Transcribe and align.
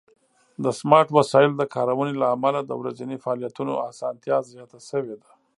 د 0.63 0.65
سمارټ 0.79 1.07
وسایلو 1.17 1.55
د 1.57 1.63
کارونې 1.75 2.13
له 2.21 2.27
امله 2.35 2.59
د 2.63 2.71
ورځني 2.81 3.17
فعالیتونو 3.23 3.73
آسانتیا 3.89 4.37
زیاته 4.51 4.79
شوې 4.89 5.15
ده. 5.21 5.31